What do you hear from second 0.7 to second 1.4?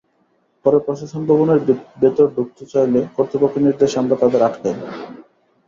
প্রশাসন